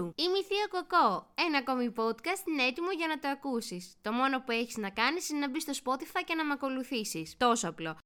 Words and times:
Κοκό. 0.00 0.12
Γεια 0.14 0.14
σου! 0.14 0.14
Είμαι 0.16 0.38
η 0.38 0.44
Θεία 0.48 0.66
Κοκό. 0.70 1.26
Ένα 1.46 1.58
ακόμη 1.58 1.92
podcast 1.96 2.46
είναι 2.48 2.62
έτοιμο 2.62 2.90
για 2.98 3.06
να 3.06 3.18
το 3.18 3.28
ακούσεις. 3.28 3.96
Το 4.02 4.12
μόνο 4.12 4.40
που 4.44 4.52
έχεις 4.52 4.76
να 4.76 4.90
κάνεις 4.90 5.28
είναι 5.28 5.38
να 5.38 5.48
μπεις 5.50 5.62
στο 5.62 5.72
Spotify 5.82 6.22
και 6.24 6.34
να 6.34 6.44
με 6.44 6.52
ακολουθήσεις. 6.52 7.36
Τόσο 7.36 7.68
απλό. 7.68 7.96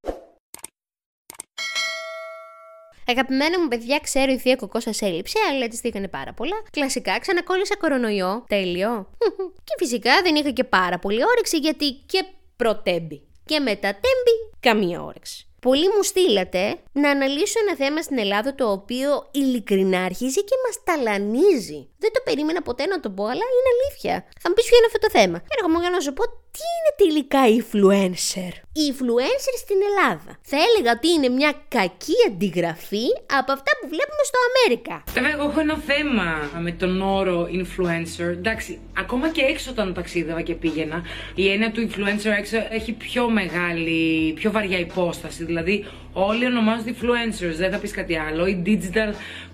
Αγαπημένα 3.07 3.61
μου 3.61 3.69
παιδιά, 3.69 3.99
ξέρω 3.99 4.33
η 4.33 4.39
θεία 4.39 4.57
κοκό 4.57 4.81
σας 4.81 5.03
έλειψε, 5.03 5.39
αλλά 5.51 5.69
της 5.69 5.79
στείλανε 5.79 6.09
πάρα 6.09 6.33
πολλά. 6.33 6.63
Κλασικά, 6.71 7.19
ξανακόλλησα 7.19 7.77
κορονοϊό. 7.77 8.45
Τέλειο. 8.49 9.11
και 9.67 9.75
φυσικά 9.79 10.23
δεν 10.23 10.35
είχα 10.35 10.51
και 10.51 10.65
πάρα 10.65 10.99
πολύ 10.99 11.25
όρεξη 11.25 11.57
γιατί 11.57 11.93
και 12.07 12.25
προτέμπη. 12.57 13.29
Και 13.45 13.61
μετά 13.61 13.89
τέμπη, 13.89 14.35
καμία 14.61 15.03
όρεξη. 15.03 15.49
Πολλοί 15.67 15.89
μου 15.95 16.03
στείλατε 16.03 16.79
να 16.93 17.11
αναλύσω 17.11 17.59
ένα 17.65 17.75
θέμα 17.77 18.03
στην 18.03 18.19
Ελλάδα 18.19 18.55
το 18.55 18.71
οποίο 18.71 19.29
ειλικρινά 19.31 20.01
αρχίζει 20.05 20.45
και 20.45 20.57
μας 20.65 20.77
ταλανίζει. 20.85 21.89
Δεν 21.99 22.13
το 22.13 22.21
περίμενα 22.25 22.63
ποτέ 22.63 22.87
να 22.87 23.01
το 23.01 23.11
πω, 23.11 23.25
αλλά 23.25 23.45
είναι 23.57 23.71
αλήθεια. 23.75 24.15
Θα 24.41 24.49
μου 24.49 24.55
πεις 24.55 24.65
ποιο 24.65 24.77
είναι 24.77 24.87
αυτό 24.87 24.99
το 24.99 25.11
θέμα. 25.19 25.43
Έρχομαι 25.57 25.79
για 25.81 25.91
να 25.91 26.01
σου 26.01 26.13
πω 26.13 26.25
τι 26.55 26.65
είναι 26.75 26.93
τελικά 27.03 27.41
influencer; 27.59 28.53
Η 28.73 28.85
influencer 28.93 29.55
στην 29.65 29.77
Ελλάδα. 29.89 30.33
Θα 30.43 30.57
έλεγα 30.67 30.91
ότι 30.97 31.09
είναι 31.09 31.29
μια 31.29 31.53
κακή 31.69 32.17
αντιγραφή 32.29 33.07
από 33.39 33.53
αυτά 33.53 33.71
που 33.81 33.87
βλέπουμε 33.95 34.23
στο 34.25 34.39
Αμέρικα. 34.47 35.05
Βέβαια, 35.13 35.33
εγώ 35.33 35.45
έχω 35.51 35.61
ένα 35.61 35.77
θέμα 35.77 36.29
με 36.61 36.71
τον 36.71 37.03
όρο 37.03 37.49
influencer. 37.61 38.29
Εντάξει, 38.41 38.81
ακόμα 38.99 39.29
και 39.31 39.43
έξω 39.43 39.71
όταν 39.71 39.95
ταξίδευα 39.95 40.43
και 40.43 40.55
πήγαινα, 40.55 41.03
η 41.35 41.51
έννοια 41.51 41.71
του 41.71 41.89
influencer 41.89 42.33
έξω 42.39 42.57
έχει 42.71 42.93
πιο 42.93 43.29
μεγάλη, 43.31 44.33
πιο 44.33 44.51
βαριά 44.51 44.79
υπόσταση. 44.79 45.45
Δηλαδή, 45.45 45.85
όλοι 46.13 46.47
ονομάζονται 46.47 46.95
influencers, 47.01 47.57
δεν 47.57 47.71
θα 47.71 47.79
πεις 47.79 47.91
κάτι 47.91 48.17
άλλο, 48.17 48.47
ή 48.47 48.63
digital 48.67 49.11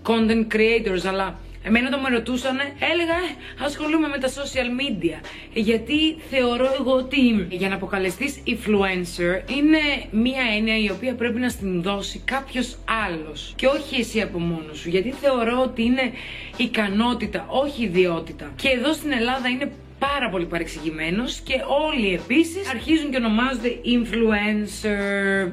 content 0.08 0.46
creators, 0.54 1.04
αλλά 1.06 1.38
Εμένα 1.62 1.86
όταν 1.86 2.00
με 2.00 2.08
ρωτούσαν, 2.08 2.56
έλεγα 2.92 3.14
ε, 3.14 3.64
ασχολούμαι 3.64 4.08
με 4.08 4.18
τα 4.18 4.28
social 4.28 4.68
media. 4.80 5.20
Γιατί 5.52 6.16
θεωρώ 6.30 6.68
εγώ 6.78 6.92
ότι 6.92 7.46
για 7.50 7.68
να 7.68 7.74
αποκαλεστείς 7.74 8.42
influencer 8.46 9.50
είναι 9.56 9.78
μία 10.10 10.42
έννοια 10.56 10.78
η 10.78 10.90
οποία 10.90 11.14
πρέπει 11.14 11.38
να 11.38 11.48
στην 11.48 11.82
δώσει 11.82 12.22
κάποιος 12.24 12.78
άλλος 13.04 13.52
και 13.56 13.66
όχι 13.66 14.00
εσύ 14.00 14.20
από 14.20 14.38
μόνος 14.38 14.78
σου. 14.78 14.88
Γιατί 14.88 15.10
θεωρώ 15.10 15.62
ότι 15.62 15.82
είναι 15.82 16.12
ικανότητα, 16.56 17.46
όχι 17.48 17.82
ιδιότητα. 17.82 18.52
Και 18.56 18.68
εδώ 18.68 18.92
στην 18.92 19.12
Ελλάδα 19.12 19.48
είναι 19.48 19.72
πάρα 20.06 20.28
πολύ 20.30 20.46
παρεξηγημένος 20.46 21.40
και 21.40 21.54
όλοι 21.88 22.14
επίσης 22.14 22.68
αρχίζουν 22.70 23.10
και 23.10 23.16
ονομάζονται 23.16 23.72
influencer. 23.96 25.52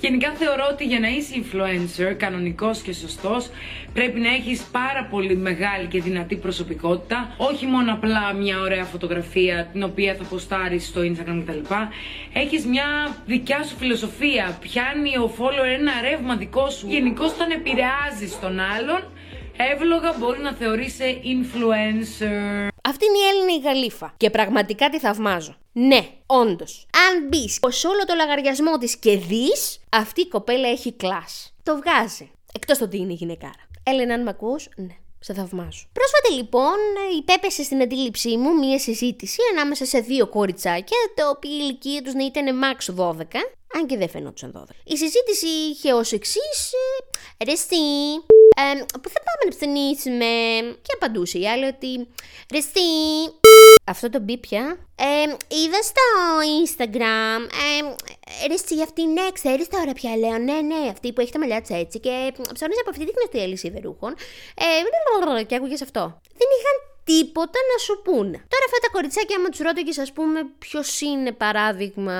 Γενικά 0.00 0.30
θεωρώ 0.30 0.64
ότι 0.72 0.84
για 0.84 1.00
να 1.00 1.08
είσαι 1.08 1.34
influencer, 1.42 2.14
κανονικός 2.16 2.80
και 2.80 2.92
σωστός, 2.92 3.50
πρέπει 3.92 4.20
να 4.20 4.28
έχεις 4.28 4.62
πάρα 4.72 5.08
πολύ 5.10 5.36
μεγάλη 5.36 5.86
και 5.86 6.00
δυνατή 6.00 6.36
προσωπικότητα. 6.36 7.34
Όχι 7.36 7.66
μόνο 7.66 7.92
απλά 7.92 8.32
μια 8.32 8.60
ωραία 8.60 8.84
φωτογραφία 8.84 9.68
την 9.72 9.82
οποία 9.82 10.14
θα 10.14 10.24
ποστάρεις 10.24 10.86
στο 10.86 11.00
Instagram 11.00 11.42
κτλ. 11.46 11.74
Έχεις 12.32 12.66
μια 12.66 13.16
δικιά 13.26 13.62
σου 13.62 13.76
φιλοσοφία. 13.76 14.58
Πιάνει 14.60 15.16
ο 15.16 15.34
follower 15.38 15.78
ένα 15.78 15.92
ρεύμα 16.10 16.36
δικό 16.36 16.70
σου. 16.70 16.86
Γενικώς 16.88 17.32
όταν 17.32 17.50
επηρεάζεις 17.50 18.40
τον 18.40 18.60
άλλον, 18.60 19.00
εύλογα 19.72 20.14
μπορεί 20.18 20.40
να 20.40 20.52
θεωρήσει 20.52 21.20
influencer. 21.24 22.73
Αυτή 22.94 23.06
είναι 23.06 23.18
η 23.18 23.28
Έλληνα 23.28 23.52
η 23.54 23.60
Γαλήφα. 23.60 24.14
Και 24.16 24.30
πραγματικά 24.30 24.88
τη 24.90 24.98
θαυμάζω. 24.98 25.56
Ναι, 25.72 26.08
όντως. 26.26 26.86
Αν 27.08 27.28
μπεις 27.28 27.58
σε 27.68 27.86
όλο 27.86 28.04
το 28.06 28.14
λογαριασμό 28.14 28.78
της 28.78 28.96
και 28.96 29.16
δεις, 29.16 29.80
αυτή 29.88 30.20
η 30.20 30.28
κοπέλα 30.28 30.68
έχει 30.68 30.92
κλάς. 30.92 31.54
Το 31.62 31.76
βγάζει. 31.76 32.30
Εκτός 32.52 32.78
το 32.78 32.84
ότι 32.84 32.96
είναι 32.96 33.12
γυναικάρα. 33.12 33.68
Έλενα, 33.82 34.14
αν 34.14 34.22
με 34.22 34.30
ακούς, 34.30 34.68
ναι. 34.76 34.96
Σε 35.20 35.34
θαυμάζω. 35.34 35.86
Πρόσφατα 35.92 36.30
λοιπόν 36.36 36.76
υπέπεσε 37.18 37.62
στην 37.62 37.82
αντίληψή 37.82 38.36
μου 38.36 38.58
μία 38.58 38.78
συζήτηση 38.78 39.38
ανάμεσα 39.52 39.84
σε 39.84 39.98
δύο 39.98 40.26
κοριτσάκια, 40.28 40.98
τα 41.14 41.28
οποία 41.28 41.50
η 41.50 41.58
ηλικία 41.60 42.02
τους 42.02 42.14
να 42.14 42.24
ήταν 42.24 42.60
max 42.62 42.94
12, 43.00 43.10
αν 43.74 43.86
και 43.86 43.96
δεν 43.96 44.08
φαινόντουσαν 44.08 44.52
12. 44.56 44.70
Η 44.84 44.96
συζήτηση 44.96 45.46
είχε 45.46 45.92
ως 45.92 46.12
εξής. 46.12 46.70
Ρε 47.44 47.52
εσύ, 47.52 47.76
ε, 48.60 48.98
που 49.02 49.08
θα 49.08 49.20
πάμε 49.26 49.42
να 49.44 49.50
ψωνίσουμε. 49.56 50.30
Και 50.82 50.92
απαντούσε 50.94 51.38
η 51.38 51.48
άλλη 51.48 51.64
ότι. 51.64 51.92
Ρε 52.52 52.58
εσύ, 52.58 52.86
αυτό 53.84 54.10
το 54.10 54.20
μπει 54.20 54.36
πια. 54.38 54.78
Ε, 54.94 55.22
είδα 55.56 55.82
στο 55.82 56.06
Instagram. 56.62 57.40
Ε, 57.64 58.46
ρε 58.46 58.54
εσύ, 58.54 58.82
αυτή 58.82 59.06
ναι, 59.06 59.26
ξέρεις 59.32 59.68
τώρα 59.68 59.92
πια 59.92 60.16
λέω. 60.16 60.38
Ναι, 60.38 60.60
ναι, 60.60 60.88
αυτή 60.90 61.12
που 61.12 61.20
έχει 61.20 61.32
τα 61.32 61.38
μαλλιά 61.38 61.62
έτσι 61.68 62.00
και 62.00 62.32
ψώνει 62.52 62.74
από 62.80 62.90
αυτή 62.90 63.04
την 63.04 63.14
γνωστή 63.16 63.40
αλυσίδα 63.40 63.78
ρούχων. 63.82 64.14
Ε, 65.38 65.42
και 65.42 65.54
άκουγες 65.54 65.82
αυτό. 65.82 66.20
Δεν 66.38 66.48
είχαν 66.56 66.76
τίποτα 67.04 67.58
να 67.72 67.78
σου 67.84 68.00
πούνε. 68.04 68.38
Τώρα 68.52 68.64
αυτά 68.66 68.78
τα 68.82 68.88
κοριτσάκια, 68.92 69.36
άμα 69.36 69.48
τους 69.48 69.58
ρώταγες, 69.58 69.98
ας 69.98 70.12
πούμε, 70.12 70.40
ποιος 70.58 71.00
είναι 71.00 71.32
παράδειγμα. 71.32 72.18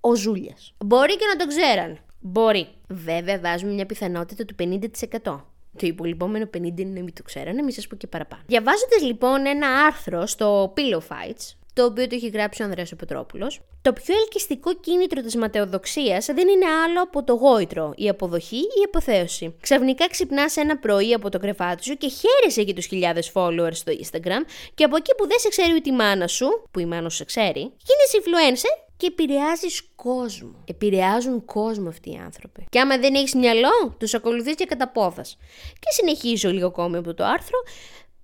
Ο 0.00 0.14
Ζούλιας. 0.14 0.74
Μπορεί 0.84 1.16
και 1.16 1.26
να 1.26 1.36
το 1.36 1.46
ξέραν. 1.46 2.00
Μπορεί. 2.22 2.68
Βέβαια, 2.88 3.38
βάζουμε 3.38 3.72
μια 3.72 3.86
πιθανότητα 3.86 4.44
του 4.44 4.54
50%. 4.58 5.40
Το 5.76 5.86
υπολοιπόμενο 5.86 6.44
50 6.54 6.58
είναι 6.60 6.94
να 6.94 7.02
μην 7.02 7.12
το 7.14 7.22
ξέρανε, 7.22 7.62
μην 7.62 7.72
σας 7.72 7.86
πω 7.86 7.96
και 7.96 8.06
παραπάνω. 8.06 8.42
Διαβάζοντας 8.46 9.02
λοιπόν 9.02 9.46
ένα 9.46 9.68
άρθρο 9.68 10.26
στο 10.26 10.72
Pillow 10.76 10.98
Fights, 10.98 11.54
το 11.72 11.84
οποίο 11.84 12.06
το 12.06 12.14
έχει 12.14 12.28
γράψει 12.28 12.62
ο 12.62 12.64
Ανδρέας 12.64 12.94
Πετρόπουλος, 12.96 13.60
το 13.82 13.92
πιο 13.92 14.14
ελκυστικό 14.14 14.74
κίνητρο 14.74 15.22
της 15.22 15.36
ματαιοδοξίας 15.36 16.26
δεν 16.26 16.48
είναι 16.48 16.66
άλλο 16.84 17.02
από 17.02 17.24
το 17.24 17.32
γόητρο, 17.32 17.92
η 17.96 18.08
αποδοχή 18.08 18.56
ή 18.56 18.80
η 18.80 18.84
αποθέωση. 18.84 19.54
Ξαφνικά 19.60 20.08
ξυπνάς 20.08 20.56
ένα 20.56 20.78
πρωί 20.78 21.14
από 21.14 21.28
το 21.30 21.38
κρεβάτι 21.38 21.84
σου 21.84 21.94
και 21.94 22.08
χαίρεσαι 22.08 22.62
για 22.62 22.74
τους 22.74 22.86
χιλιάδες 22.86 23.32
followers 23.34 23.72
στο 23.72 23.92
Instagram 23.92 24.44
και 24.74 24.84
από 24.84 24.96
εκεί 24.96 25.14
που 25.16 25.26
δεν 25.26 25.38
σε 25.38 25.48
ξέρει 25.48 25.72
ούτε 25.74 25.90
η 25.90 25.92
μάνα 25.92 26.26
σου, 26.26 26.46
που 26.70 26.80
η 26.80 26.86
μάνα 26.86 27.08
σου 27.08 27.16
σε 27.16 27.24
ξέρει, 27.24 27.60
γίνεσαι 27.60 28.18
influencer 28.22 28.81
και 29.02 29.08
επηρεάζεις 29.08 29.82
κόσμο. 29.94 30.54
Επηρεάζουν 30.64 31.44
κόσμο 31.44 31.88
αυτοί 31.88 32.10
οι 32.10 32.20
άνθρωποι. 32.24 32.66
Και 32.70 32.80
άμα 32.80 32.98
δεν 32.98 33.14
έχεις 33.14 33.34
μυαλό, 33.34 33.94
τους 33.98 34.14
ακολουθείς 34.14 34.54
και 34.54 34.64
κατά 34.64 34.88
πόδα. 34.88 35.22
Και 35.78 35.90
συνεχίζω 35.90 36.50
λίγο 36.50 36.66
ακόμη 36.66 36.96
από 36.96 37.14
το 37.14 37.24
άρθρο. 37.24 37.58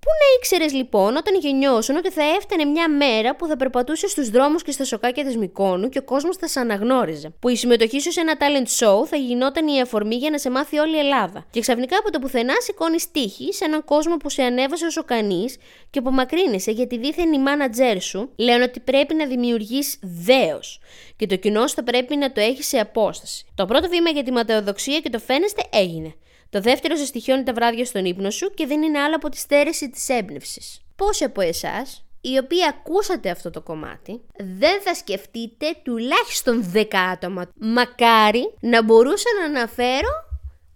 Πού 0.09 0.15
να 0.15 0.39
ήξερες 0.39 0.73
λοιπόν 0.73 1.17
όταν 1.17 1.35
γεννιώσουν 1.41 1.97
ότι 1.97 2.11
θα 2.11 2.23
έφτανε 2.23 2.65
μια 2.65 2.89
μέρα 2.89 3.37
που 3.37 3.47
θα 3.47 3.57
περπατούσε 3.57 4.09
στους 4.09 4.31
δρόμους 4.31 4.63
και 4.63 4.71
στα 4.71 4.85
σοκάκια 4.85 5.25
της 5.25 5.37
Μικόνου 5.37 5.89
και 5.89 5.99
ο 5.99 6.03
κόσμος 6.03 6.37
θα 6.37 6.49
σε 6.49 6.61
αναγνώριζε. 6.61 7.33
Που 7.41 7.49
η 7.49 7.57
συμμετοχή 7.57 8.01
σου 8.01 8.13
σε 8.13 8.21
ένα 8.21 8.37
talent 8.39 8.67
show 8.79 9.07
θα 9.07 9.17
γινόταν 9.17 9.69
η 9.69 9.81
αφορμή 9.81 10.15
για 10.15 10.31
να 10.31 10.39
σε 10.39 10.51
μάθει 10.51 10.79
όλη 10.79 10.97
η 10.97 10.99
Ελλάδα. 10.99 11.47
Και 11.51 11.61
ξαφνικά 11.61 11.97
από 11.99 12.11
το 12.11 12.19
πουθενά 12.19 12.55
σηκώνεις 12.59 13.11
τύχη 13.11 13.53
σε 13.53 13.65
έναν 13.65 13.85
κόσμο 13.85 14.17
που 14.17 14.31
σε 14.31 14.43
ανέβασε 14.43 14.87
όσο 14.87 15.05
κανείς 15.05 15.57
και 15.91 15.99
απομακρύνεσαι 15.99 16.71
γιατί 16.71 16.99
δίθεν 16.99 17.33
η 17.33 17.39
μάνατζέρ 17.39 18.01
σου 18.01 18.31
λένε 18.37 18.63
ότι 18.63 18.81
πρέπει 18.81 19.15
να 19.15 19.27
δημιουργείς 19.27 19.99
δέος. 20.03 20.81
Και 21.17 21.27
το 21.27 21.37
κοινό 21.37 21.67
σου 21.67 21.75
θα 21.75 21.83
πρέπει 21.85 22.17
να 22.17 22.33
το 22.33 22.41
έχει 22.41 22.63
σε 22.63 22.79
απόσταση. 22.79 23.47
Το 23.55 23.67
πρώτο 23.67 23.89
βήμα 23.89 24.11
για 24.11 24.23
τη 24.23 24.33
ματαιοδοξία 24.33 25.01
και 25.01 25.11
το 25.11 25.19
φαίνεστε 25.19 25.63
έγινε. 25.71 26.15
Το 26.51 26.61
δεύτερο 26.61 26.97
σε 26.97 27.05
στοιχιώνει 27.05 27.43
τα 27.43 27.53
βράδια 27.53 27.85
στον 27.85 28.05
ύπνο 28.05 28.31
σου 28.31 28.51
και 28.55 28.67
δεν 28.67 28.83
είναι 28.83 28.99
άλλο 28.99 29.17
από 29.17 29.29
τη 29.29 29.39
στέρηση 29.39 29.91
της 29.91 30.09
έμπνευσης. 30.09 30.81
Πόσοι 30.97 31.25
από 31.25 31.41
εσάς, 31.41 32.05
οι 32.21 32.39
οποίοι 32.39 32.67
ακούσατε 32.69 33.31
αυτό 33.31 33.51
το 33.51 33.61
κομμάτι, 33.61 34.21
δεν 34.37 34.81
θα 34.81 34.95
σκεφτείτε 34.95 35.77
τουλάχιστον 35.83 36.73
10 36.75 36.85
άτομα. 37.13 37.51
Μακάρι 37.55 38.55
να 38.61 38.83
μπορούσα 38.83 39.29
να 39.41 39.59
αναφέρω 39.59 40.11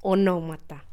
ονόματα. 0.00 0.84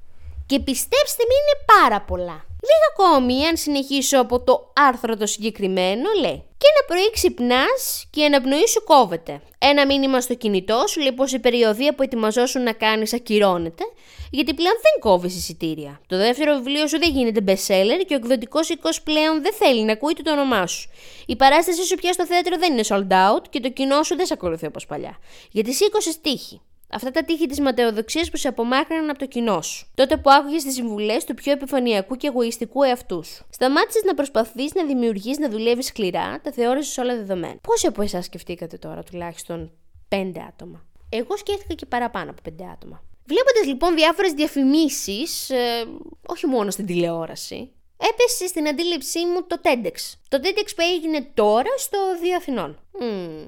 Και 0.45 0.59
πιστέψτε 0.59 1.23
με 1.27 1.33
είναι 1.33 1.81
πάρα 1.81 2.01
πολλά. 2.01 2.45
Λίγα 2.61 2.87
ακόμη, 2.93 3.45
αν 3.45 3.57
συνεχίσω 3.57 4.19
από 4.19 4.39
το 4.39 4.71
άρθρο 4.75 5.17
το 5.17 5.25
συγκεκριμένο, 5.25 6.09
λέει 6.21 6.31
και 6.31 6.35
ένα 6.35 6.48
πρωί 6.89 7.09
ξυπνάς 7.11 8.07
και 8.09 8.21
η 8.21 8.25
αναπνοή 8.25 8.67
σου 8.67 8.83
κόβεται. 8.83 9.41
Ένα 9.59 9.85
μήνυμα 9.85 10.21
στο 10.21 10.33
κινητό 10.33 10.83
σου 10.87 10.99
λέει 10.99 11.11
πω 11.11 11.25
η 11.33 11.39
περιοδία 11.39 11.95
που 11.95 12.03
ετοιμαζόσουν 12.03 12.63
να 12.63 12.73
κάνεις 12.73 13.13
ακυρώνεται, 13.13 13.83
γιατί 14.31 14.53
πλέον 14.53 14.73
δεν 14.81 15.11
κόβεις 15.11 15.35
εισιτήρια. 15.35 16.01
Το 16.07 16.17
δεύτερο 16.17 16.55
βιβλίο 16.55 16.87
σου 16.87 16.99
δεν 16.99 17.11
γίνεται 17.11 17.43
best 17.47 17.67
seller 17.67 18.03
και 18.07 18.13
ο 18.13 18.15
εκδοτικός 18.15 18.69
οικό 18.69 18.89
πλέον 19.03 19.41
δεν 19.41 19.53
θέλει 19.53 19.83
να 19.83 19.91
ακούει 19.91 20.13
το 20.13 20.31
όνομά 20.31 20.67
σου. 20.67 20.89
Η 21.25 21.35
παράστασή 21.35 21.85
σου 21.85 21.95
πια 21.95 22.13
στο 22.13 22.25
θέατρο 22.25 22.57
δεν 22.57 22.71
είναι 22.71 22.83
sold 22.87 23.11
out 23.11 23.43
και 23.49 23.59
το 23.59 23.69
κοινό 23.69 24.03
σου 24.03 24.15
δεν 24.15 24.25
σε 24.25 24.33
ακολουθεί 24.33 24.65
όπως 24.65 24.85
παλιά. 24.85 25.17
Γιατί 25.51 25.73
σήκωσες 25.73 26.21
τύχη. 26.21 26.61
Αυτά 26.91 27.11
τα 27.11 27.23
τείχη 27.23 27.45
της 27.45 27.59
ματαιοδοξίας 27.59 28.29
που 28.29 28.37
σε 28.37 28.47
απομάκρυναν 28.47 29.09
από 29.09 29.19
το 29.19 29.25
κοινό 29.25 29.61
σου. 29.61 29.87
Τότε 29.95 30.17
που 30.17 30.29
άκουγες 30.31 30.63
τις 30.63 30.73
συμβουλές 30.73 31.23
του 31.23 31.33
πιο 31.33 31.51
επιφανειακού 31.51 32.15
και 32.15 32.27
εγωιστικού 32.27 32.83
εαυτούς 32.83 33.27
σου. 33.27 33.45
Σταμάτησες 33.49 34.03
να 34.03 34.13
προσπαθείς 34.13 34.73
να 34.73 34.85
δημιουργείς, 34.85 35.37
να 35.37 35.49
δουλεύεις 35.49 35.85
σκληρά, 35.85 36.41
τα 36.41 36.51
θεώρησες 36.51 36.97
όλα 36.97 37.15
δεδομένα. 37.15 37.57
Πόσοι 37.61 37.87
από 37.87 38.01
εσάς 38.01 38.25
σκεφτήκατε 38.25 38.77
τώρα 38.77 39.03
τουλάχιστον 39.03 39.71
πέντε 40.07 40.45
άτομα; 40.49 40.85
Εγώ 41.09 41.37
σκέφτηκα 41.37 41.73
και 41.73 41.85
παραπάνω 41.85 42.31
από 42.31 42.41
πέντε 42.41 42.63
άτομα. 42.73 43.03
Βλέποντας 43.25 43.65
λοιπόν 43.65 43.95
διάφορες 43.95 44.31
διαφημίσεις, 44.31 45.49
ε, 45.49 45.85
όχι 46.25 46.47
μόνο 46.47 46.71
στην 46.71 46.85
τηλεόραση, 46.85 47.71
έπεσε 47.97 48.47
στην 48.47 48.67
αντίληψή 48.67 49.25
μου 49.25 49.43
το 49.47 49.61
TEDx. 49.63 49.95
Το 50.27 50.39
TEDx 50.43 50.67
που 50.75 50.81
έγινε 50.93 51.27
τώρα 51.33 51.77
στο 51.77 51.97
Δύο 52.21 52.35
Αθηνών. 52.35 52.79
Mm. 53.01 53.47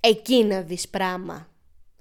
Εκεί 0.00 0.44
να 0.44 0.60
δεις 0.60 0.88
πράγμα. 0.88 1.48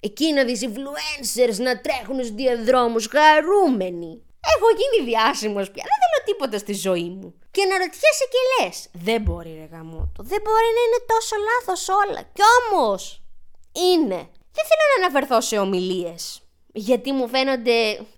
Εκεί 0.07 0.33
να 0.33 0.43
δεις 0.43 0.61
influencers 0.67 1.57
να 1.67 1.81
τρέχουν 1.81 2.17
στους 2.23 2.35
διαδρόμους 2.41 3.05
χαρούμενοι. 3.15 4.11
Έχω 4.53 4.67
γίνει 4.79 4.97
διάσημος 5.09 5.71
πια. 5.71 5.83
Δεν 5.89 5.97
θέλω 6.01 6.19
τίποτα 6.25 6.57
στη 6.57 6.73
ζωή 6.73 7.09
μου. 7.17 7.29
Και 7.51 7.63
να 7.69 7.75
ρωτιέσαι 7.77 8.25
και 8.33 8.41
λες. 8.55 8.75
Δεν 9.07 9.21
μπορεί, 9.21 9.53
ρε 9.59 9.67
γαμότο. 9.71 10.19
Δεν 10.31 10.41
μπορεί 10.43 10.69
να 10.77 10.81
είναι 10.85 11.01
τόσο 11.13 11.35
λάθος 11.49 11.81
όλα. 12.01 12.21
Κι 12.35 12.41
όμως 12.59 13.21
είναι. 13.91 14.19
Δεν 14.55 14.65
θέλω 14.69 14.85
να 14.91 14.97
αναφερθώ 15.01 15.41
σε 15.41 15.57
ομιλίες. 15.57 16.41
Γιατί 16.73 17.11
μου 17.11 17.27
φαίνονται 17.27 17.77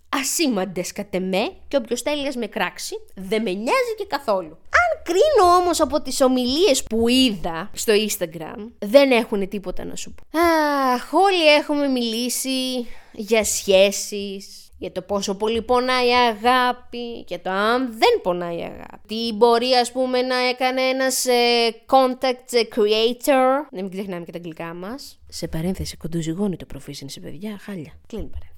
ασήμαντες 0.10 0.92
κατ' 0.92 1.16
εμέ 1.16 1.52
και 1.68 1.78
όποιος 1.78 2.02
θέλει 2.02 2.32
με 2.38 2.48
κράξει, 2.48 2.96
δεν 3.16 3.42
με 3.42 3.52
νοιάζει 3.52 3.96
και 3.98 4.06
καθόλου. 4.08 4.50
Αν 4.52 5.04
κρίνω 5.04 5.56
όμως 5.62 5.82
από 5.82 6.02
τις 6.02 6.22
ομιλίες 6.22 6.84
που 6.84 7.08
είδα 7.08 7.70
στο 7.74 7.94
Instagram, 7.94 8.68
δεν 8.80 9.12
έχουν 9.12 9.48
τίποτα 9.50 9.86
να 9.86 9.96
σου 9.96 10.14
πω. 10.14 10.40
Αχ, 10.40 11.14
όλοι 11.14 11.54
έχουμε 11.60 11.88
μιλήσει 11.88 12.88
για 13.12 13.44
σχέσεις, 13.44 14.72
για 14.78 14.92
το 14.92 15.02
πόσο 15.02 15.36
πολύ 15.36 15.62
πονάει 15.62 16.08
η 16.08 16.14
αγάπη, 16.14 17.24
και 17.24 17.38
το 17.38 17.50
αν 17.50 17.92
δεν 17.92 18.22
πονάει 18.24 18.58
η 18.58 18.64
αγάπη. 18.64 19.08
Τι 19.08 19.34
μπορεί 19.34 19.74
ας 19.74 19.92
πούμε 19.92 20.22
να 20.22 20.36
έκανε 20.36 20.82
ένας 20.82 21.26
ε, 21.26 21.76
contact 21.86 22.56
creator, 22.76 23.68
να 23.72 23.82
μην 23.82 23.90
ξεχνάμε 23.90 24.26
και 24.26 24.32
τα 24.32 24.38
αγγλικά 24.38 24.74
μας. 24.74 25.20
Σε 25.28 25.48
παρένθεση, 25.48 25.98
κοντοζυγώνει 25.98 26.56
το 26.56 26.66
προφήσιν 26.66 27.10
σε 27.10 27.20
παιδιά, 27.20 27.58
χάλια. 27.62 27.94
Κλείνει 28.08 28.24
παρένθεση. 28.28 28.49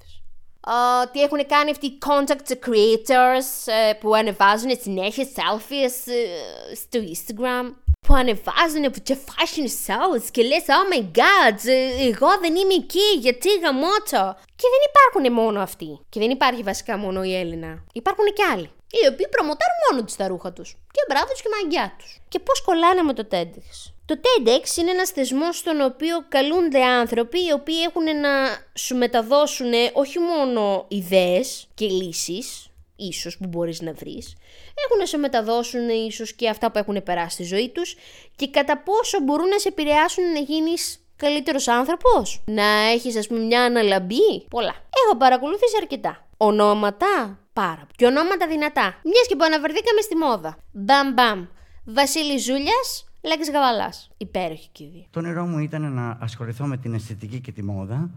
Uh, 0.66 1.08
τι 1.12 1.22
έχουν 1.22 1.46
κάνει 1.46 1.70
αυτοί 1.70 1.86
οι 1.86 1.98
contact 2.06 2.52
creators 2.66 3.48
uh, 3.66 3.96
που 4.00 4.14
ανεβάζουν 4.14 4.70
συνέχεια 4.80 5.26
selfies 5.34 6.08
uh, 6.08 6.76
στο 6.76 6.98
Instagram. 7.14 7.74
Που 8.06 8.14
ανεβάζουν 8.14 9.02
και 9.02 9.16
fashion 9.26 9.68
shows 9.86 10.22
και 10.30 10.42
λες 10.42 10.64
oh 10.66 10.94
my 10.94 11.02
god 11.18 11.68
εγώ 12.08 12.28
δεν 12.40 12.54
είμαι 12.54 12.74
εκεί 12.74 13.06
γιατί 13.18 13.48
γαμώτο 13.62 14.36
και 14.56 14.68
δεν 14.72 14.82
υπάρχουν 14.90 15.32
μόνο 15.32 15.60
αυτοί. 15.60 16.00
Και 16.08 16.20
δεν 16.20 16.30
υπάρχει 16.30 16.62
βασικά 16.62 16.96
μόνο 16.96 17.22
η 17.22 17.36
Έλληνα 17.36 17.84
υπάρχουν 17.92 18.24
και 18.24 18.44
άλλοι. 18.52 18.70
Οι 18.90 19.06
οποίοι 19.12 19.28
προμοτάρουν 19.28 19.78
μόνο 19.90 20.04
τους 20.04 20.16
τα 20.16 20.26
ρούχα 20.26 20.52
τους. 20.52 20.70
Και 20.70 21.04
μπράβο 21.08 21.26
τους 21.30 21.42
και 21.42 21.48
μαγκιά 21.54 21.96
τους. 21.98 22.20
Και 22.28 22.38
πώς 22.38 22.62
κολλάνε 22.62 23.02
με 23.02 23.12
το 23.12 23.26
TEDx 23.30 23.91
το 24.04 24.20
TEDx 24.22 24.76
είναι 24.76 24.90
ένας 24.90 25.10
θεσμός 25.10 25.56
στον 25.56 25.80
οποίο 25.80 26.24
καλούνται 26.28 26.84
άνθρωποι 26.84 27.38
οι 27.38 27.52
οποίοι 27.52 27.78
έχουν 27.88 28.20
να 28.20 28.30
σου 28.74 28.96
μεταδώσουν 28.96 29.72
όχι 29.92 30.18
μόνο 30.18 30.84
ιδέες 30.88 31.68
και 31.74 31.86
λύσεις 31.86 32.66
ίσως 32.96 33.36
που 33.38 33.46
μπορείς 33.46 33.80
να 33.80 33.92
βρεις 33.92 34.36
έχουν 34.84 34.98
να 34.98 35.06
σε 35.06 35.16
μεταδώσουν 35.16 35.88
ίσως 35.88 36.32
και 36.32 36.48
αυτά 36.48 36.70
που 36.70 36.78
έχουν 36.78 37.02
περάσει 37.02 37.34
στη 37.34 37.44
ζωή 37.44 37.68
τους 37.68 37.96
και 38.36 38.48
κατά 38.48 38.78
πόσο 38.78 39.20
μπορούν 39.20 39.48
να 39.48 39.58
σε 39.58 39.68
επηρεάσουν 39.68 40.32
να 40.32 40.38
γίνεις 40.38 41.02
καλύτερος 41.16 41.68
άνθρωπος, 41.68 42.42
να 42.46 42.64
έχεις 42.64 43.16
ας 43.16 43.26
πούμε 43.26 43.40
μια 43.40 43.62
αναλαμπή, 43.62 44.46
πολλά. 44.50 44.74
Έχω 45.04 45.16
παρακολουθήσει 45.16 45.76
αρκετά. 45.80 46.26
Ονόματα, 46.36 47.38
πάρα. 47.52 47.86
Και 47.96 48.06
ονόματα 48.06 48.46
δυνατά. 48.46 49.00
Μιας 49.04 49.26
και 49.28 49.36
που 49.36 49.44
αναβερθήκαμε 49.44 50.00
στη 50.00 50.16
μόδα. 50.16 50.58
Μπαμ 50.72 51.12
μπαμ. 51.12 51.46
Βασίλης 51.84 52.44
Ζούλιας, 52.44 53.11
Λέξ 53.24 53.50
Γαβαλάς. 53.50 54.10
Υπέροχη 54.16 54.68
και 54.72 54.84
Το 55.10 55.20
νερό 55.20 55.46
μου 55.46 55.58
ήταν 55.58 55.92
να 55.92 56.16
ασχοληθώ 56.20 56.66
με 56.66 56.76
την 56.76 56.94
αισθητική 56.94 57.40
και 57.40 57.52
τη 57.52 57.62
μόδα. 57.62 58.10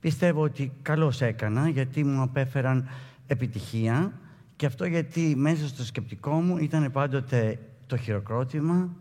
Πιστεύω 0.00 0.42
ότι 0.42 0.72
καλώς 0.82 1.20
έκανα 1.20 1.68
γιατί 1.68 2.04
μου 2.04 2.22
απέφεραν 2.22 2.88
επιτυχία 3.26 4.12
και 4.56 4.66
αυτό 4.66 4.84
γιατί 4.84 5.34
μέσα 5.36 5.68
στο 5.68 5.84
σκεπτικό 5.84 6.30
μου 6.30 6.58
ήταν 6.58 6.92
πάντοτε 6.92 7.58
το 7.86 7.96
χειροκρότημα, 7.96 8.96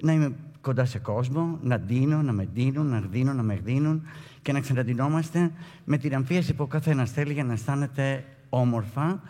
να 0.00 0.12
είμαι 0.12 0.36
κοντά 0.60 0.84
σε 0.84 0.98
κόσμο, 0.98 1.58
να 1.62 1.78
ντύνω, 1.78 2.22
να 2.22 2.32
με 2.32 2.44
ντύνουν, 2.44 2.86
να 2.86 3.00
δίνω, 3.00 3.32
να 3.32 3.42
με 3.42 3.54
δίνουν 3.54 4.02
και 4.42 4.52
να 4.52 4.60
ξαναντυνόμαστε 4.60 5.52
με 5.84 5.96
την 5.98 6.14
αμφίεση 6.14 6.54
που 6.54 6.62
ο 6.62 6.66
καθένας 6.66 7.10
θέλει 7.10 7.32
για 7.32 7.44
να 7.44 7.52
αισθάνεται 7.52 8.24
όμορφα 8.48 9.22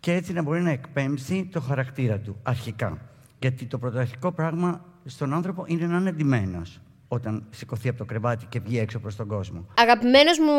και 0.00 0.12
έτσι 0.12 0.32
να 0.32 0.42
μπορεί 0.42 0.62
να 0.62 0.70
εκπέμψει 0.70 1.48
το 1.52 1.60
χαρακτήρα 1.60 2.18
του 2.18 2.36
αρχικά. 2.42 2.98
Γιατί 3.38 3.66
το 3.66 3.78
πρωτοαρχικό 3.78 4.32
πράγμα 4.32 4.84
στον 5.04 5.34
άνθρωπο 5.34 5.64
είναι 5.66 5.86
να 5.86 5.96
είναι 5.96 6.12
ντυμένος 6.12 6.80
όταν 7.08 7.46
σηκωθεί 7.50 7.88
από 7.88 7.98
το 7.98 8.04
κρεβάτι 8.04 8.46
και 8.48 8.60
βγει 8.60 8.78
έξω 8.78 8.98
προς 8.98 9.16
τον 9.16 9.28
κόσμο. 9.28 9.66
Αγαπημένος 9.78 10.38
μου 10.38 10.52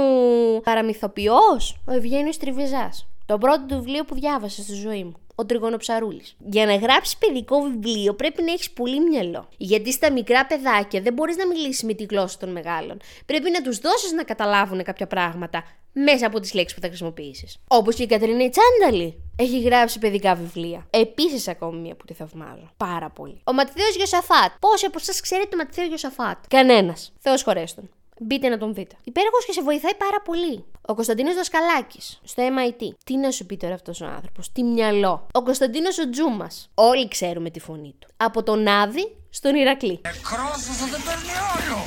παραμυθοποιός, 0.61 1.81
ο 1.85 1.91
Ευγένιος 1.91 2.37
Τριβιζάς. 2.37 3.07
Το 3.25 3.37
πρώτο 3.37 3.65
του 3.65 3.75
βιβλίο 3.75 4.03
που 4.05 4.15
διάβασα 4.15 4.61
στη 4.61 4.73
ζωή 4.73 5.03
μου. 5.03 5.13
Ο 5.35 5.45
Τριγωνοψαρούλης. 5.45 6.35
Για 6.39 6.65
να 6.65 6.75
γράψεις 6.75 7.17
παιδικό 7.17 7.61
βιβλίο 7.61 8.13
πρέπει 8.13 8.41
να 8.41 8.51
έχεις 8.51 8.71
πολύ 8.71 8.99
μυαλό. 8.99 9.47
Γιατί 9.57 9.91
στα 9.91 10.11
μικρά 10.11 10.45
παιδάκια 10.45 11.01
δεν 11.01 11.13
μπορείς 11.13 11.37
να 11.37 11.47
μιλήσεις 11.47 11.83
με 11.83 11.93
τη 11.93 12.03
γλώσσα 12.03 12.37
των 12.37 12.51
μεγάλων. 12.51 12.97
Πρέπει 13.25 13.51
να 13.51 13.61
τους 13.61 13.77
δώσεις 13.77 14.11
να 14.11 14.23
καταλάβουν 14.23 14.83
κάποια 14.83 15.07
πράγματα 15.07 15.63
μέσα 16.03 16.27
από 16.27 16.39
τις 16.39 16.53
λέξεις 16.53 16.75
που 16.75 16.81
θα 16.81 16.87
χρησιμοποιήσεις. 16.87 17.57
Όπως 17.67 17.95
και 17.95 18.03
η 18.03 18.05
Κατρίνα 18.05 18.49
Τσάνταλη 18.49 19.21
έχει 19.35 19.61
γράψει 19.61 19.99
παιδικά 19.99 20.35
βιβλία. 20.35 20.87
Επίσης, 20.89 21.47
ακόμη 21.47 21.79
μία 21.79 21.95
που 21.95 22.05
τη 22.05 22.13
θαυμάζω. 22.13 22.71
Πάρα 22.77 23.09
πολύ. 23.09 23.41
Ο 23.43 23.53
Ματθαίος 23.53 23.95
Γιωσαφάτ. 23.95 24.51
Πόσοι 24.59 24.85
από 24.85 24.97
εσά 25.01 25.21
ξέρετε 25.21 25.47
τον 25.49 25.57
Ματθαίος 25.57 25.87
Γιωσαφάτ. 25.87 26.37
Κανένας. 26.47 27.13
Θεός 27.19 27.43
χωρέστον. 27.43 27.89
Μπείτε 28.19 28.47
να 28.49 28.57
τον 28.57 28.73
δείτε. 28.73 28.95
Υπέροχος 29.03 29.45
και 29.45 29.51
σε 29.51 29.61
βοηθάει 29.61 29.95
πάρα 29.95 30.21
πολύ. 30.21 30.65
Ο 30.81 30.93
Κωνσταντίνος 30.93 31.35
Δασκαλάκης 31.35 32.19
στο 32.23 32.43
MIT. 32.43 32.87
Τι 33.03 33.17
να 33.17 33.31
σου 33.31 33.45
πει 33.45 33.57
τώρα 33.57 33.73
αυτός 33.73 34.01
ο 34.01 34.05
άνθρωπος, 34.05 34.51
τι 34.51 34.63
μυαλό. 34.63 35.27
Ο 35.31 35.43
Κωνσταντίνος 35.43 35.97
ο 35.99 36.09
Τζούμας. 36.09 36.69
Όλοι 36.73 37.07
ξέρουμε 37.07 37.49
τη 37.49 37.59
φωνή 37.59 37.95
του. 37.99 38.07
Από 38.17 38.43
τον 38.43 38.67
Άδη 38.67 39.15
στον 39.29 39.55
Ηρακλή. 39.55 40.01
Εκρόσωσο 40.03 40.85
δεν 40.91 41.01
παίρνει 41.05 41.33
όλο. 41.55 41.79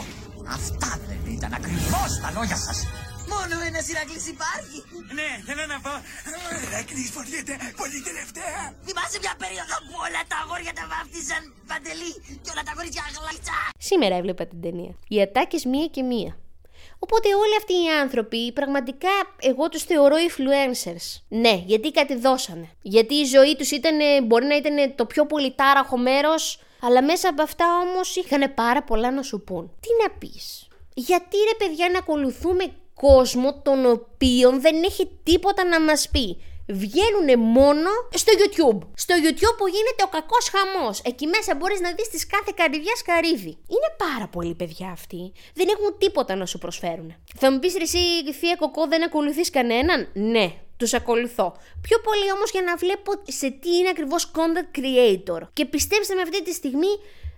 Αυτά 0.46 1.00
δεν 1.06 1.32
ήταν 1.32 1.52
ακριβώς 1.52 2.20
τα 2.22 2.32
λόγια 2.34 2.56
σας. 2.56 2.86
Μόνο 3.32 3.54
ένα 3.68 3.80
Ηρακλής 3.92 4.24
υπάρχει. 4.34 4.78
Ναι, 5.18 5.28
θέλω 5.46 5.64
να 5.72 5.78
πω. 5.84 5.92
Ο 6.48 6.50
Ηρακλής 6.66 7.08
φοριέται 7.14 7.54
πολύ 7.80 7.98
τελευταία. 8.08 8.60
Θυμάσαι 8.86 9.18
μια 9.24 9.34
περίοδο 9.42 9.76
που 9.86 9.94
όλα 10.06 10.20
τα 10.30 10.36
αγόρια 10.42 10.72
τα 10.78 10.84
βάφτισαν 10.92 11.42
παντελή 11.70 12.12
και 12.42 12.50
όλα 12.52 12.62
τα 12.68 12.72
κορίτσια 12.78 13.04
γλίτσα. 13.16 13.56
Σήμερα 13.88 14.14
έβλεπα 14.20 14.44
την 14.50 14.60
ταινία. 14.64 14.92
Οι 15.12 15.16
ατάκες 15.26 15.62
μία 15.72 15.86
και 15.94 16.02
μία. 16.12 16.32
Οπότε 17.04 17.28
όλοι 17.42 17.56
αυτοί 17.60 17.72
οι 17.72 17.88
άνθρωποι 18.02 18.52
πραγματικά 18.52 19.12
εγώ 19.50 19.68
τους 19.68 19.82
θεωρώ 19.82 20.16
influencers. 20.28 21.06
Ναι, 21.28 21.54
γιατί 21.70 21.90
κάτι 21.90 22.14
δώσανε. 22.16 22.68
Γιατί 22.82 23.14
η 23.14 23.24
ζωή 23.24 23.56
τους 23.56 23.70
ήταν, 23.70 23.96
μπορεί 24.26 24.46
να 24.46 24.56
ήταν 24.56 24.94
το 24.94 25.04
πιο 25.06 25.26
πολυτάραχο 25.26 25.96
μέρος, 25.98 26.60
αλλά 26.80 27.02
μέσα 27.02 27.28
από 27.28 27.42
αυτά 27.42 27.66
όμως 27.80 28.16
είχαν 28.16 28.54
πάρα 28.54 28.82
πολλά 28.82 29.10
να 29.10 29.22
σου 29.22 29.40
πούν. 29.40 29.72
Τι 29.80 29.88
να 30.02 30.10
πεις; 30.18 30.68
Γιατί 30.94 31.36
ρε 31.36 31.66
παιδιά 31.66 31.88
να 31.88 31.98
ακολουθούμε 31.98 32.64
κόσμο 33.06 33.60
τον 33.62 33.86
οποίο 33.86 34.50
δεν 34.50 34.82
έχει 34.82 35.10
τίποτα 35.22 35.64
να 35.64 35.80
μας 35.80 36.08
πει. 36.12 36.42
Βγαίνουν 36.68 37.28
μόνο 37.38 37.90
στο 38.14 38.32
YouTube. 38.40 38.80
Στο 38.94 39.14
YouTube 39.24 39.56
που 39.58 39.66
γίνεται 39.66 40.02
ο 40.04 40.08
κακός 40.16 40.50
χαμός. 40.54 41.00
Εκεί 41.04 41.26
μέσα 41.26 41.54
μπορείς 41.54 41.80
να 41.80 41.92
δεις 41.92 42.08
τις 42.08 42.26
κάθε 42.26 42.52
καρδιάς 42.56 43.02
καρύδι. 43.02 43.52
Είναι 43.74 43.90
πάρα 43.96 44.26
πολλοί 44.28 44.54
παιδιά 44.54 44.88
αυτοί. 44.90 45.32
Δεν 45.54 45.68
έχουν 45.68 45.98
τίποτα 45.98 46.34
να 46.34 46.46
σου 46.46 46.58
προσφέρουν. 46.58 47.14
Θα 47.36 47.50
μου 47.50 47.58
πεις 47.58 47.74
εσύ 47.74 47.98
θεία 48.32 48.56
κοκό 48.56 48.86
δεν 48.86 49.04
ακολουθείς 49.04 49.50
κανέναν; 49.50 50.08
Ναι, 50.12 50.52
τους 50.76 50.94
ακολουθώ. 50.94 51.56
Πιο 51.80 51.98
πολύ 51.98 52.32
όμως 52.32 52.50
για 52.50 52.62
να 52.62 52.76
βλέπω 52.76 53.12
σε 53.26 53.50
τι 53.50 53.76
είναι 53.76 53.88
ακριβώς 53.88 54.30
content 54.36 54.78
creator. 54.78 55.40
Και 55.52 55.64
πιστέψτε 55.64 56.14
με 56.14 56.20
αυτή 56.20 56.42
τη 56.42 56.52
στιγμή 56.52 56.92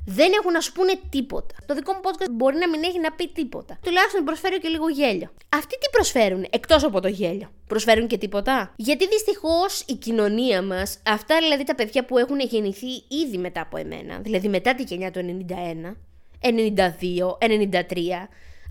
δεν 0.07 0.33
έχουν 0.39 0.53
να 0.53 0.61
σου 0.61 0.73
πούνε 0.73 0.93
τίποτα. 1.11 1.55
Το 1.67 1.75
δικό 1.75 1.93
μου 1.93 2.01
podcast 2.03 2.31
μπορεί 2.31 2.57
να 2.57 2.69
μην 2.69 2.83
έχει 2.83 3.01
να 3.01 3.13
πει 3.13 3.29
τίποτα. 3.29 3.79
Τουλάχιστον 3.83 4.25
προσφέρω 4.25 4.59
και 4.59 4.69
λίγο 4.69 4.89
γέλιο. 4.89 5.31
Αυτοί 5.49 5.79
τι 5.79 5.89
προσφέρουν, 5.91 6.47
εκτός 6.51 6.85
από 6.85 7.01
το 7.01 7.09
γέλιο; 7.09 7.51
Προσφέρουν 7.67 8.07
και 8.07 8.19
τίποτα; 8.19 8.73
Γιατί 8.77 9.09
δυστυχώς 9.09 9.81
η 9.81 9.95
κοινωνία 9.95 10.63
μας, 10.63 10.99
αυτά 11.07 11.39
δηλαδή 11.39 11.65
τα 11.65 11.75
παιδιά 11.75 12.05
που 12.05 12.19
έχουν 12.19 12.41
γεννηθεί 12.41 12.87
ήδη 13.09 13.39
μετά 13.39 13.61
από 13.61 13.77
εμένα, 13.77 14.19
δηλαδή 14.19 14.49
μετά 14.49 14.75
τη 14.75 14.83
γενιά 14.83 15.11
του 15.11 15.47
91, 15.49 15.97
92, 16.41 16.51
93, 17.41 17.99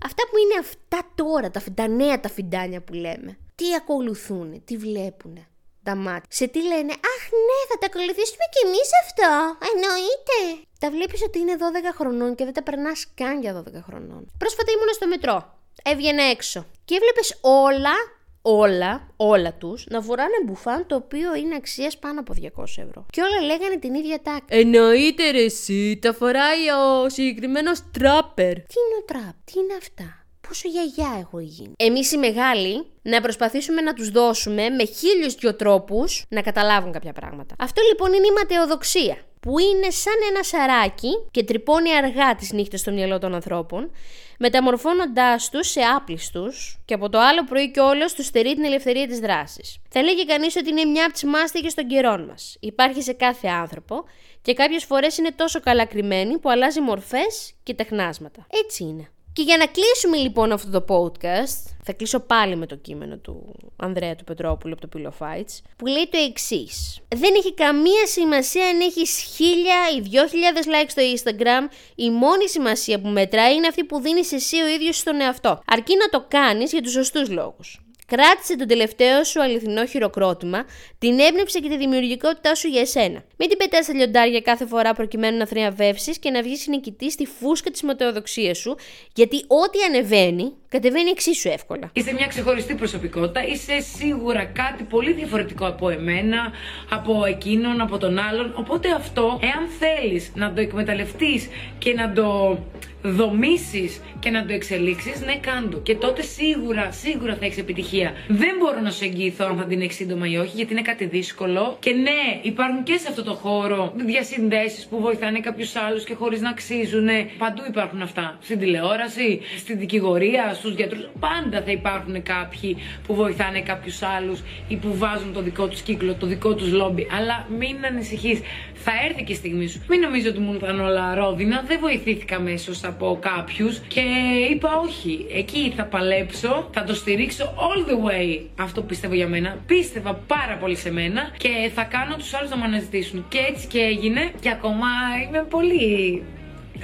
αυτά 0.04 0.22
που 0.30 0.36
είναι 0.36 0.58
αυτά 0.60 0.98
τώρα, 1.14 1.50
τα, 1.50 1.62
τα 1.74 1.88
νέα 1.88 2.20
τα 2.20 2.28
φιντάνια 2.28 2.82
που 2.82 2.92
λέμε, 2.92 3.36
τι 3.54 3.74
ακολουθούν, 3.74 4.64
τι 4.64 4.76
βλέπουν 4.76 5.46
τα 5.82 5.94
μάτια. 5.94 6.28
Σε 6.28 6.46
τι 6.46 6.60
λένε, 6.62 6.92
Αχ, 7.12 7.22
ναι, 7.48 7.58
θα 7.68 7.76
τα 7.80 7.86
ακολουθήσουμε 7.90 8.44
κι 8.52 8.66
εμείς 8.66 8.88
αυτό. 9.02 9.32
Εννοείται. 9.72 10.38
Τα 10.78 10.90
βλέπεις 10.90 11.22
ότι 11.22 11.38
είναι 11.38 11.56
12 11.58 11.94
χρονών 11.98 12.34
και 12.34 12.44
δεν 12.44 12.52
τα 12.52 12.62
περνάς 12.62 13.06
καν 13.14 13.40
για 13.40 13.52
12 13.58 13.82
χρονών. 13.86 14.30
Πρόσφατα 14.38 14.72
ήμουν 14.72 14.92
στο 14.92 15.06
μετρό. 15.06 15.58
Έβγαινε 15.82 16.22
έξω. 16.22 16.66
Και 16.84 16.94
έβλεπες 16.94 17.38
όλα, 17.40 17.94
όλα, 18.42 19.08
όλα 19.16 19.52
τους 19.54 19.86
να 19.88 20.00
φοράνε 20.00 20.38
μπουφάν 20.44 20.86
το 20.86 20.94
οποίο 20.94 21.34
είναι 21.34 21.54
αξίας 21.54 21.98
πάνω 21.98 22.20
από 22.20 22.32
200 22.34 22.64
ευρώ. 22.76 23.06
Και 23.10 23.20
όλα 23.22 23.40
λέγανε 23.40 23.76
την 23.76 23.94
ίδια 23.94 24.22
τάξη. 24.22 24.44
Εννοείται 24.48 25.30
ρε 25.30 25.42
εσύ, 25.42 25.98
τα 26.02 26.12
φοράει 26.12 26.68
ο 26.68 27.08
συγκεκριμένος 27.08 27.82
τράπερ. 27.90 28.54
Τι 28.54 28.74
είναι 28.84 28.96
ο 29.00 29.04
τραπ, 29.04 29.34
τι 29.44 29.58
είναι 29.58 29.74
αυτά; 29.78 30.21
Πόσο 30.48 30.68
γιαγιά 30.68 31.16
έχω 31.20 31.40
γίνει. 31.40 31.72
Εμείς 31.76 32.12
οι 32.12 32.16
μεγάλοι 32.18 32.86
να 33.02 33.20
προσπαθήσουμε 33.20 33.80
να 33.80 33.94
τους 33.94 34.10
δώσουμε 34.10 34.68
με 34.68 34.84
χίλιους 34.84 35.34
δυο 35.34 35.54
τρόπους 35.54 36.24
να 36.28 36.42
καταλάβουν 36.42 36.92
κάποια 36.92 37.12
πράγματα. 37.12 37.54
Αυτό 37.58 37.82
λοιπόν 37.88 38.12
είναι 38.12 38.26
η 38.26 38.32
ματαιοδοξία. 38.38 39.16
που 39.40 39.58
είναι 39.58 39.90
σαν 39.90 40.14
ένα 40.30 40.42
σαράκι 40.42 41.10
και 41.30 41.44
τρυπώνει 41.44 41.96
αργά 41.96 42.34
τις 42.34 42.52
νύχτες 42.52 42.80
στο 42.80 42.92
μυαλό 42.92 43.18
των 43.18 43.34
ανθρώπων, 43.34 43.90
μεταμορφώνοντάς 44.38 45.48
τους 45.50 45.70
σε 45.70 45.80
άπλιστους 45.80 46.78
και 46.84 46.94
από 46.94 47.08
το 47.08 47.18
άλλο 47.18 47.44
πρωί 47.44 47.70
και 47.70 47.80
όλο 47.80 48.04
τους 48.16 48.26
στερεί 48.26 48.54
την 48.54 48.64
ελευθερία 48.64 49.06
της 49.06 49.18
δράσης. 49.18 49.78
Θα 49.88 50.02
λέγει 50.02 50.26
κανείς 50.26 50.56
ότι 50.56 50.70
είναι 50.70 50.84
μια 50.84 51.04
από 51.04 51.12
τις 51.12 51.24
μάστιγες 51.24 51.74
των 51.74 51.86
καιρών 51.86 52.24
μας. 52.24 52.56
Υπάρχει 52.60 53.02
σε 53.02 53.12
κάθε 53.12 53.48
άνθρωπο 53.48 54.04
και 54.42 54.54
κάποιες 54.54 54.84
φορές 54.84 55.18
είναι 55.18 55.30
τόσο 55.36 55.60
καλά 55.60 55.84
κρυμμένη 55.84 56.38
που 56.38 56.50
αλλάζει 56.50 56.80
μορφές 56.80 57.52
και 57.62 57.74
τεχνάσματα. 57.74 58.46
Έτσι 58.66 58.84
είναι. 58.84 59.11
Και 59.32 59.42
για 59.42 59.56
να 59.56 59.66
κλείσουμε 59.66 60.16
λοιπόν 60.16 60.52
αυτό 60.52 60.80
το 60.80 60.94
podcast, 60.94 61.74
θα 61.84 61.92
κλείσω 61.92 62.20
πάλι 62.20 62.56
με 62.56 62.66
το 62.66 62.76
κείμενο 62.76 63.16
του 63.16 63.54
Ανδρέα 63.76 64.16
του 64.16 64.24
Πετρόπουλου 64.24 64.74
από 64.74 64.88
το 64.88 64.98
Pillow 64.98 65.26
Fights, 65.26 65.60
που 65.76 65.86
λέει 65.86 66.08
το 66.10 66.18
εξής. 66.18 67.00
Δεν 67.08 67.34
έχει 67.36 67.54
καμία 67.54 68.06
σημασία 68.06 68.68
αν 68.68 68.80
έχεις 68.80 69.18
χίλια 69.18 69.76
ή 69.96 70.00
δυο 70.00 70.26
χιλιάδες 70.26 70.64
likes 70.66 70.88
στο 70.88 71.02
Instagram. 71.14 71.72
Η 71.94 72.10
μόνη 72.10 72.48
σημασία 72.48 73.00
που 73.00 73.08
μετράει 73.08 73.54
είναι 73.54 73.66
αυτή 73.66 73.84
που 73.84 74.00
δίνεις 74.00 74.32
εσύ 74.32 74.62
ο 74.62 74.66
ίδιος 74.66 74.96
στον 74.96 75.20
εαυτό. 75.20 75.62
Αρκεί 75.66 75.96
να 75.96 76.08
το 76.08 76.26
κάνεις 76.28 76.72
για 76.72 76.82
τους 76.82 76.92
σωστούς 76.92 77.28
λόγους. 77.30 77.80
Κράτησε 78.16 78.56
τον 78.56 78.66
τελευταίο 78.66 79.24
σου 79.24 79.42
αληθινό 79.42 79.86
χειροκρότημα, 79.86 80.64
την 80.98 81.20
έμπνευση 81.20 81.60
και 81.60 81.68
τη 81.68 81.76
δημιουργικότητά 81.76 82.54
σου 82.54 82.68
για 82.68 82.80
εσένα. 82.80 83.24
Μην 83.36 83.48
την 83.48 83.58
πετάς 83.58 83.84
στα 83.84 83.94
λιοντάρια 83.94 84.40
κάθε 84.40 84.66
φορά 84.66 84.92
προκειμένου 84.92 85.36
να 85.36 85.46
θριαβεύσει 85.46 86.18
και 86.18 86.30
να 86.30 86.42
βγεις 86.42 86.66
νικητή 86.66 87.10
στη 87.10 87.26
φούσκα 87.26 87.70
της 87.70 87.82
ματαιοδοξίας 87.82 88.58
σου, 88.58 88.76
γιατί 89.14 89.36
ό,τι 89.36 89.82
ανεβαίνει, 89.88 90.52
κατεβαίνει 90.68 91.10
εξίσου 91.10 91.48
εύκολα. 91.48 91.90
Είσαι 91.92 92.12
μια 92.12 92.26
ξεχωριστή 92.26 92.74
προσωπικότητα, 92.74 93.46
είσαι 93.46 93.80
σίγουρα 93.96 94.44
κάτι 94.44 94.82
πολύ 94.82 95.12
διαφορετικό 95.12 95.66
από 95.66 95.88
εμένα, 95.88 96.52
από 96.90 97.24
εκείνον, 97.26 97.80
από 97.80 97.98
τον 97.98 98.18
άλλον. 98.18 98.54
Οπότε 98.56 98.90
αυτό, 98.90 99.38
εάν 99.42 99.68
θέλεις 99.78 100.32
να 100.34 100.52
το 100.52 100.60
εκμεταλλευτείς 100.60 101.48
και 101.78 101.92
να 101.92 102.12
το 102.12 102.58
δομήσεις 103.02 104.00
και 104.18 104.30
να 104.30 104.46
το 104.46 104.52
εξελίξεις, 104.52 105.20
ναι, 105.20 105.36
κάντο. 105.36 105.78
Και 105.78 105.94
τότε 105.94 106.22
σίγουρα, 106.22 106.92
σίγουρα 106.92 107.34
θα 107.34 107.44
έχεις 107.44 107.58
επιτυχία. 107.58 108.12
Δεν 108.28 108.54
μπορώ 108.58 108.80
να 108.80 108.90
σου 108.90 109.04
εγγυηθώ 109.04 109.44
αν 109.44 109.56
θα 109.56 109.64
την 109.64 109.80
έχεις 109.80 109.96
σύντομα 109.96 110.26
ή 110.28 110.36
όχι, 110.36 110.50
γιατί 110.54 110.72
είναι 110.72 110.82
κάτι 110.82 111.04
δύσκολο. 111.04 111.76
Και 111.80 111.90
ναι, 111.90 112.40
υπάρχουν 112.42 112.82
και 112.82 112.96
σε 112.96 113.06
αυτό 113.08 113.22
το 113.22 113.34
χώρο 113.34 113.92
διασυνδέσεις 113.96 114.86
που 114.86 115.00
βοηθάνε 115.00 115.40
κάποιους 115.40 115.76
άλλους 115.76 116.04
και 116.04 116.14
χωρίς 116.14 116.40
να 116.40 116.50
αξίζουν. 116.50 117.08
Παντού 117.38 117.62
υπάρχουν 117.68 118.02
αυτά. 118.02 118.38
Στην 118.42 118.58
τηλεόραση, 118.58 119.40
στην 119.56 119.78
δικηγορία, 119.78 120.54
στους 120.54 120.74
γιατρούς. 120.74 121.08
Πάντα 121.20 121.62
θα 121.62 121.70
υπάρχουν 121.70 122.22
κάποιοι 122.22 122.76
που 123.06 123.14
βοηθάνε 123.14 123.60
κάποιους 123.60 124.02
άλλους 124.02 124.40
ή 124.68 124.76
που 124.76 124.96
βάζουν 124.96 125.32
το 125.32 125.42
δικό 125.42 125.68
τους 125.68 125.80
κύκλο, 125.80 126.14
το 126.14 126.26
δικό 126.26 126.54
τους 126.54 126.72
λόμπι. 126.72 127.06
Αλλά 127.16 127.46
μην 127.58 127.76
ανησυχείς. 127.84 128.40
Θα 128.84 128.92
έρθει 129.08 129.22
και 129.24 129.32
η 129.32 129.34
στιγμή 129.34 129.66
σου. 129.68 129.82
Μην 129.88 130.00
νομίζω 130.00 130.28
ότι 130.28 130.38
μου 130.38 130.54
ήταν 130.54 130.80
όλα 130.80 131.14
ρόδινα. 131.14 131.64
Δεν 131.66 131.78
βοηθήθηκα 131.80 132.40
μέσω 132.40 132.74
από 132.92 133.18
κάποιους 133.20 133.78
και 133.78 134.04
είπα 134.50 134.70
όχι. 134.86 135.26
Εκεί 135.32 135.72
θα 135.76 135.84
παλέψω, 135.84 136.68
θα 136.72 136.84
το 136.84 136.94
στηρίξω 136.94 137.44
all 137.44 137.90
the 137.90 137.96
way. 138.08 138.40
Αυτό 138.58 138.82
πιστεύω 138.82 139.14
για 139.14 139.28
μένα. 139.28 139.58
Πίστευα 139.66 140.14
πάρα 140.14 140.56
πολύ 140.60 140.76
σε 140.76 140.92
μένα 140.92 141.30
και 141.36 141.70
θα 141.74 141.82
κάνω 141.82 142.14
τους 142.16 142.34
άλλους 142.34 142.50
να 142.50 142.56
με 142.56 142.64
αναζητήσουν. 142.64 143.24
Και 143.28 143.38
έτσι 143.48 143.66
και 143.66 143.78
έγινε. 143.78 144.32
Και 144.40 144.50
ακόμα 144.50 144.86
είμαι 145.26 145.46
πολύ 145.50 146.22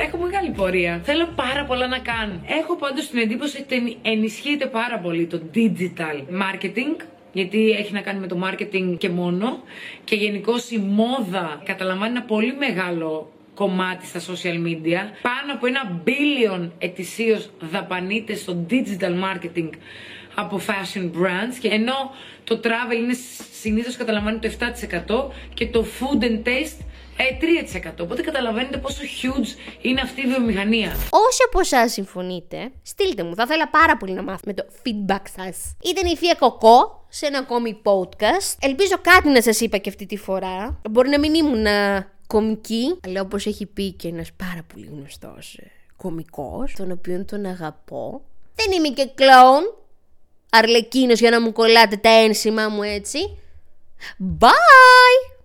Έχω 0.00 0.16
μεγάλη 0.16 0.50
πορεία. 0.50 1.00
Θέλω 1.04 1.26
πάρα 1.36 1.64
πολλά 1.64 1.86
να 1.86 1.98
κάνω. 1.98 2.40
Έχω 2.60 2.76
πάντως 2.76 3.08
την 3.08 3.18
εντύπωση 3.18 3.58
ότι 3.60 3.96
ενισχύεται 4.02 4.66
πάρα 4.66 4.98
πολύ 4.98 5.26
το 5.26 5.40
digital 5.54 6.16
marketing 6.42 7.04
γιατί 7.32 7.70
έχει 7.70 7.92
να 7.92 8.00
κάνει 8.00 8.20
με 8.20 8.26
το 8.26 8.36
marketing 8.44 8.94
και 8.98 9.08
μόνο 9.08 9.62
και 10.04 10.14
γενικώς 10.14 10.70
η 10.70 10.78
μόδα 10.78 11.62
καταλαμβάνει 11.64 12.10
ένα 12.10 12.22
πολύ 12.22 12.54
μεγάλο 12.56 13.30
κομμάτι 13.58 14.06
στα 14.06 14.20
social 14.20 14.56
media. 14.66 15.00
Πάνω 15.22 15.52
από 15.54 15.66
ένα 15.66 16.02
billion 16.06 16.70
ετησίως 16.78 17.50
δαπανείται 17.60 18.34
στο 18.34 18.66
digital 18.70 19.14
marketing 19.24 19.70
από 20.34 20.60
fashion 20.66 21.04
brands 21.04 21.56
και 21.60 21.68
ενώ 21.68 22.10
το 22.44 22.60
travel 22.64 22.96
είναι 22.96 23.14
συνήθως 23.60 23.96
καταλαμβάνει 23.96 24.38
το 24.38 24.50
7% 24.58 25.30
και 25.54 25.66
το 25.66 25.84
food 25.98 26.22
and 26.22 26.48
taste 26.48 26.80
ε, 27.16 27.24
3%. 27.88 27.92
Οπότε 28.00 28.22
καταλαβαίνετε 28.22 28.78
πόσο 28.78 29.00
huge 29.02 29.78
είναι 29.80 30.00
αυτή 30.00 30.20
η 30.20 30.26
βιομηχανία. 30.26 30.88
Όσοι 31.10 31.42
από 31.46 31.60
εσάς 31.60 31.92
συμφωνείτε, 31.92 32.70
στείλτε 32.82 33.22
μου. 33.22 33.34
Θα 33.34 33.42
ήθελα 33.46 33.68
πάρα 33.68 33.96
πολύ 33.96 34.12
να 34.12 34.22
μάθω 34.22 34.40
με 34.44 34.54
το 34.54 34.64
feedback 34.82 35.22
σας. 35.36 35.76
Ήταν 35.84 36.10
η 36.10 36.16
Θεία 36.16 36.34
Κοκό 36.34 37.06
σε 37.08 37.26
ένα 37.26 37.38
ακόμη 37.38 37.80
podcast. 37.82 38.56
Ελπίζω 38.60 38.94
κάτι 39.00 39.28
να 39.28 39.42
σας 39.42 39.60
είπα 39.60 39.76
και 39.76 39.88
αυτή 39.88 40.06
τη 40.06 40.16
φορά. 40.16 40.80
Μπορεί 40.90 41.08
να 41.08 41.18
μην 41.18 41.34
ήμουν 41.34 41.66
κομική, 42.28 42.98
αλλά 43.04 43.20
όπως 43.20 43.46
έχει 43.46 43.66
πει 43.66 43.92
και 43.92 44.08
ένας 44.08 44.32
πάρα 44.32 44.62
πολύ 44.72 44.86
γνωστός 44.86 45.54
ε, 45.54 45.70
κομικός, 45.96 46.74
τον 46.76 46.90
οποίον 46.90 47.24
τον 47.24 47.44
αγαπώ. 47.44 48.22
Δεν 48.54 48.72
είμαι 48.72 48.88
και 48.88 49.10
κλόουν, 49.14 49.74
αρλεκίνος 50.50 51.20
για 51.20 51.30
να 51.30 51.40
μου 51.40 51.52
κολλάτε 51.52 51.96
τα 51.96 52.08
ένσημα 52.08 52.68
μου 52.68 52.82
έτσι. 52.82 53.18
Bye! 54.40 55.37